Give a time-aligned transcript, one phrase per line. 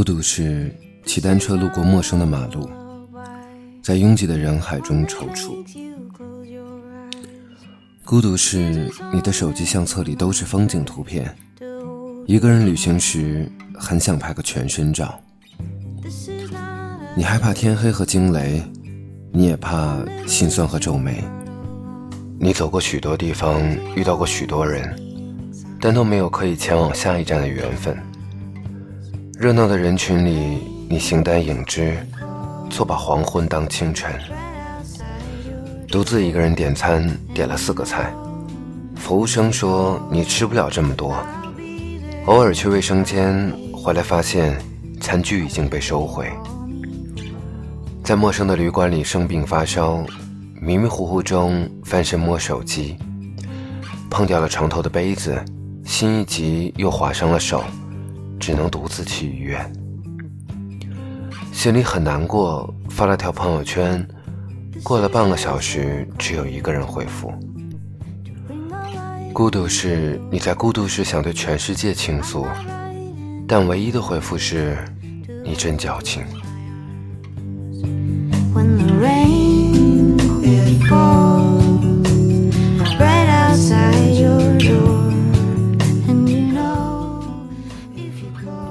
[0.00, 0.74] 孤独是
[1.04, 2.70] 骑单车路过陌生的马路，
[3.82, 5.62] 在拥挤的人海中踌躇。
[8.02, 11.36] 孤独是你的手机相册里都是风景图片，
[12.24, 15.20] 一个人旅行时很想拍个全身照。
[17.14, 18.62] 你害怕天黑和惊雷，
[19.34, 21.22] 你也怕心酸和皱眉。
[22.38, 23.60] 你走过许多地方，
[23.94, 24.98] 遇到过许多人，
[25.78, 27.94] 但都没有可以前往下一站的缘分。
[29.40, 31.96] 热闹的人群里，你形单影只，
[32.68, 34.12] 错把黄昏当清晨。
[35.88, 38.12] 独自一个人点餐，点了四个菜，
[38.96, 41.16] 服务生说你吃不了这么多。
[42.26, 44.60] 偶尔去卫生间，回来发现
[45.00, 46.30] 餐具已经被收回。
[48.04, 50.04] 在陌生的旅馆里生病发烧。
[50.60, 52.98] 迷迷糊糊中翻身摸手机，
[54.10, 55.42] 碰掉了床头的杯子，
[55.86, 57.64] 心一急又划伤了手，
[58.40, 59.70] 只能独自去医院。
[61.52, 64.04] 心里很难过，发了条朋友圈，
[64.82, 67.30] 过了半个小时，只有一个人回复。
[69.32, 72.46] 孤独是你在孤独时想对全世界倾诉，
[73.46, 74.76] 但唯一的回复是，
[75.44, 76.24] 你真矫情。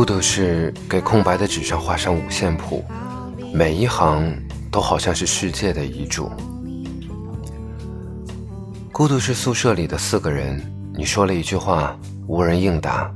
[0.00, 2.82] 孤独是给空白的纸上画上五线谱，
[3.52, 4.34] 每一行
[4.70, 6.32] 都好像是世界的遗嘱。
[8.90, 10.58] 孤独是宿舍里的四个人，
[10.94, 11.94] 你说了一句话，
[12.26, 13.12] 无人应答。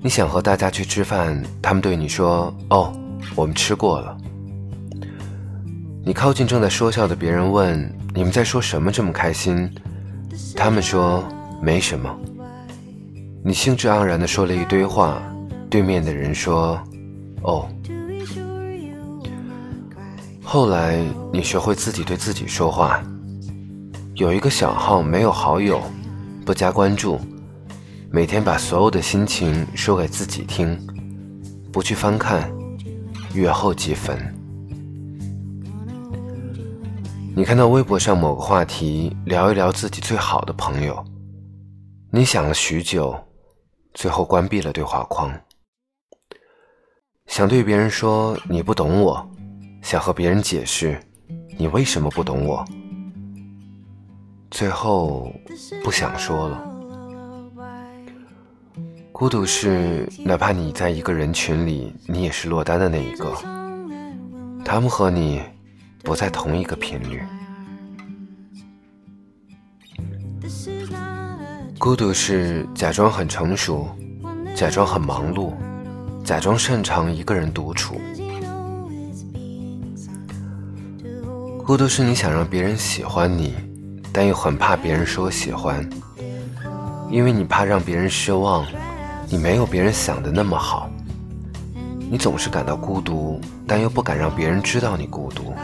[0.00, 2.90] 你想和大家去吃饭，他们对你说：“哦，
[3.34, 4.16] 我们吃过了。”
[6.02, 8.90] 你靠近正在说笑的别人，问：“你们在说什么？
[8.90, 9.70] 这么开心？”
[10.56, 11.22] 他们说
[11.60, 12.10] ：“没什么。”
[13.44, 15.22] 你兴致盎然地说了一堆话，
[15.70, 16.80] 对面的人说
[17.42, 17.68] ：“哦。”
[20.42, 23.02] 后来你学会自己对自己说话。
[24.14, 25.80] 有一个小号没有好友，
[26.44, 27.20] 不加关注，
[28.10, 30.76] 每天把所有的心情说给自己听，
[31.70, 32.50] 不去翻看，
[33.34, 34.18] 月后即焚。
[37.36, 41.04] 你看到微博上某个话题，聊一聊自己最好的朋友，
[42.10, 43.14] 你想了许久，
[43.94, 45.30] 最后关闭了对话框。
[47.28, 49.30] 想对别人说你不懂我，
[49.80, 51.00] 想和别人解释
[51.56, 52.64] 你为什么不懂我，
[54.50, 55.32] 最后
[55.84, 56.64] 不想说了。
[59.12, 63.32] 孤独是，哪怕你在一个人群里，你也是落单的那一个，
[64.64, 65.40] 他们和你。
[66.04, 67.22] 不在同一个频率。
[71.78, 73.86] 孤独是假装很成熟，
[74.54, 75.52] 假装很忙碌，
[76.28, 77.98] 假装擅长一个人独处。
[81.64, 83.54] 孤独是你想让别人喜欢你，
[84.12, 85.88] 但又很怕别人说喜欢，
[87.10, 88.66] 因为你怕让别人失望，
[89.26, 90.90] 你没有别人想的那么好。
[92.10, 95.54] 你总是感到孤独，但又不敢让别人知道你孤独。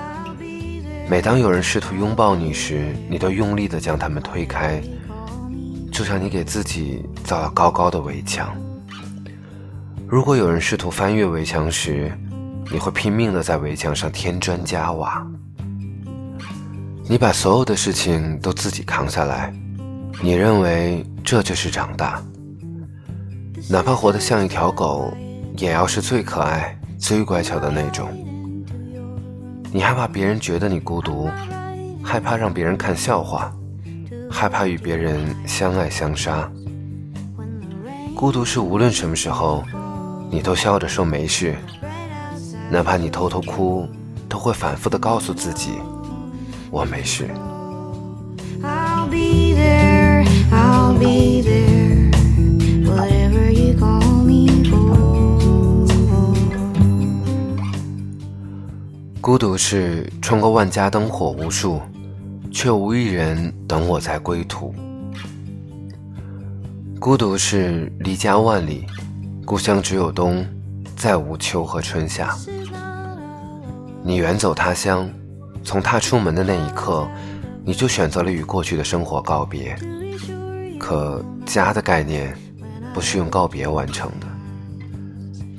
[1.11, 4.83] 每当有人试图拥抱你时，你都用力地将他们推开，
[5.93, 8.57] 就像你给自己造了高高的围墙。
[10.15, 12.17] 如果有人试图翻越围墙时，
[12.71, 15.27] 你会拼命地在围墙上添砖加瓦。
[17.09, 19.53] 你把所有的事情都自己扛下来，
[20.23, 22.23] 你认为这就是长大。
[23.69, 25.13] 哪怕活得像一条狗，
[25.57, 28.09] 也要是最可爱、最乖巧的那种。
[29.73, 31.29] 你害怕别人觉得你孤独，
[32.05, 33.53] 害怕让别人看笑话，
[34.31, 36.49] 害怕与别人相爱相杀。
[38.15, 39.65] 孤独是无论什么时候，
[40.35, 41.55] 你都笑着说没事，
[42.69, 43.87] 哪怕你偷偷哭，
[44.29, 45.75] 都会反复的告诉自己，
[46.73, 47.29] 我没事。
[59.21, 61.81] 孤独是穿过万家灯火无数，
[62.51, 64.75] 却无一人等我在归途。
[66.99, 68.85] 孤独是离家万里，
[69.45, 70.47] 故乡只有冬，
[70.97, 72.35] 再无秋和春夏。
[74.03, 75.09] 你远走他乡，
[75.63, 77.07] 从踏出门的那一刻，
[77.63, 79.77] 你就选择了与过去的生活告别。
[80.79, 82.35] 可家的概念，
[82.95, 84.27] 不是用告别完成的。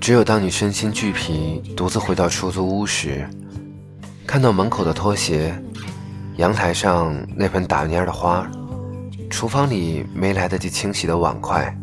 [0.01, 3.27] 只有当你身心俱疲，独自回到出租屋时。
[4.25, 5.55] 看到门口的拖鞋，
[6.37, 8.49] 阳台上那盆打蔫的花，
[9.29, 11.75] 厨房里没来得及清洗的碗筷，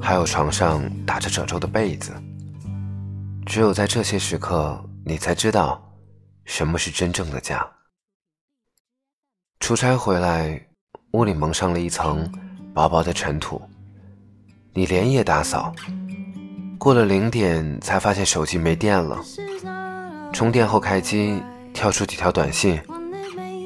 [0.00, 2.12] 还有床上打着褶皱的被子，
[3.44, 5.82] 只有在这些时刻，你才知道
[6.44, 7.66] 什么是真正的家。
[9.60, 10.66] 出差回来，
[11.12, 12.30] 屋里蒙上了一层
[12.72, 13.60] 薄薄的尘土，
[14.72, 15.74] 你连夜打扫，
[16.78, 19.18] 过了零点才发现手机没电了。
[20.32, 21.42] 充电后开机，
[21.74, 22.80] 跳出几条短信，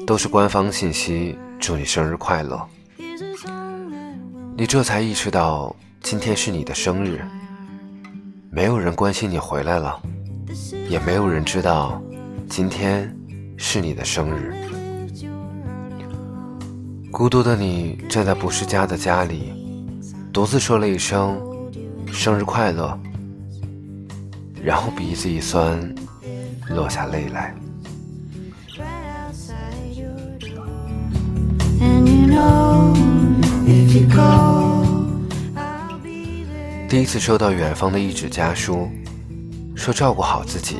[0.07, 2.67] 都是官方信息，祝你生日快乐。
[4.55, 7.21] 你这才意识到今天是你的生日。
[8.51, 9.97] 没有人关心你回来了，
[10.89, 12.03] 也没有人知道
[12.49, 13.11] 今天
[13.57, 14.53] 是你的生日。
[17.09, 19.53] 孤独的你站在不是家的家里，
[20.33, 21.41] 独自说了一声
[22.11, 22.99] “生日快乐”，
[24.61, 25.95] 然后鼻子一酸，
[26.69, 27.55] 落下泪来。
[36.93, 38.87] 第一次收到远方的一纸家书，
[39.75, 40.77] 说照顾好自己，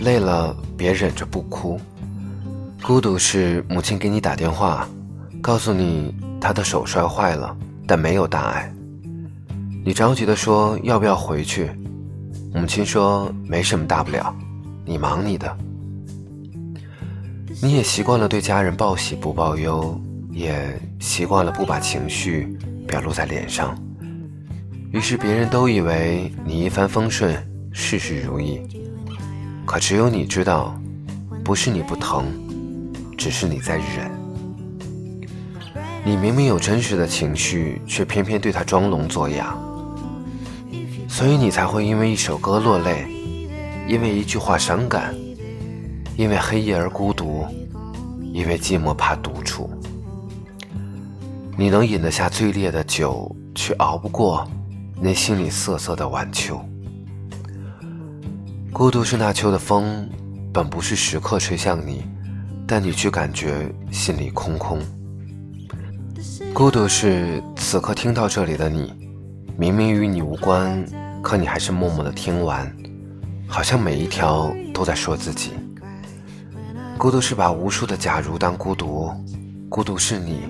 [0.00, 1.80] 累了别忍着不哭。
[2.82, 4.88] 孤独是母亲给你打电话，
[5.40, 8.74] 告诉你她的手摔坏了，但没有大碍。
[9.84, 11.70] 你着急的说要不要回去，
[12.52, 14.34] 母亲说没什么大不了，
[14.84, 15.56] 你忙你的。
[17.62, 19.96] 你也习惯了对家人报喜不报忧，
[20.32, 22.58] 也习惯了不把情绪
[22.88, 23.72] 表露在脸上。
[24.92, 27.34] 于是别人都以为你一帆风顺，
[27.72, 28.60] 事事如意，
[29.64, 30.78] 可只有你知道，
[31.42, 32.26] 不是你不疼，
[33.16, 34.12] 只是你在忍。
[36.04, 39.56] 你明明有真实的情绪，却偏偏对他装聋作哑，
[41.08, 43.06] 所以你才会因为一首歌落泪，
[43.88, 45.14] 因为一句话伤感，
[46.18, 47.46] 因为黑夜而孤独，
[48.30, 49.70] 因为寂寞怕独处。
[51.56, 54.46] 你能饮得下最烈的酒，却熬不过。
[55.04, 56.64] 那心里瑟瑟的晚秋，
[58.72, 60.08] 孤独是那秋的风，
[60.52, 62.04] 本不是时刻吹向你，
[62.68, 64.78] 但你却感觉心里空空。
[66.54, 68.94] 孤独是此刻听到这里的你，
[69.56, 70.86] 明明与你无关，
[71.20, 72.72] 可你还是默默的听完，
[73.48, 75.50] 好像每一条都在说自己。
[76.96, 79.10] 孤独是把无数的假如当孤独，
[79.68, 80.42] 孤独是你，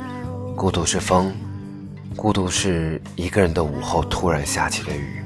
[0.54, 1.32] 孤独是风。
[2.16, 5.22] 孤独是一个人的午后突然下起的雨。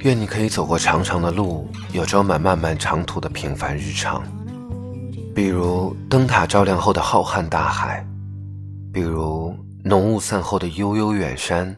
[0.00, 4.22] 愿你可以走过长长的路，有装满漫漫长途的平凡日常，
[5.34, 8.06] 比如灯塔照亮后的浩瀚大海，
[8.92, 11.76] 比如浓雾散后的悠悠远山，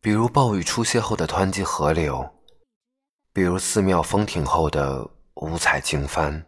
[0.00, 2.28] 比如暴雨初歇后的湍急河流，
[3.32, 6.42] 比如寺庙风停后的五彩经幡。